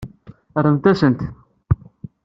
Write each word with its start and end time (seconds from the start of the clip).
Rremt-asent. 0.63 1.19